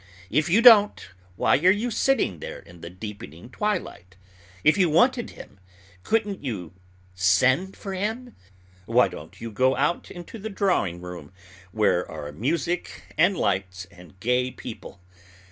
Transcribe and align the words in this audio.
If 0.31 0.49
you 0.49 0.63
don't, 0.63 1.07
why 1.35 1.57
are 1.57 1.69
you 1.69 1.91
sitting 1.91 2.39
there 2.39 2.57
in 2.57 2.81
the 2.81 2.89
deepening 2.89 3.51
twilight? 3.51 4.17
If 4.63 4.75
you 4.75 4.89
wanted 4.89 5.29
him, 5.29 5.59
couldn't 6.01 6.43
you 6.43 6.73
send 7.13 7.77
for 7.77 7.93
him? 7.93 8.35
Why 8.87 9.07
don't 9.07 9.39
you 9.39 9.51
go 9.51 9.75
out 9.75 10.09
into 10.09 10.39
the 10.39 10.49
drawing 10.49 11.01
room, 11.01 11.31
where 11.71 12.09
are 12.09 12.31
music 12.31 13.13
and 13.15 13.37
lights, 13.37 13.85
and 13.91 14.19
gay 14.19 14.49
people? 14.49 14.99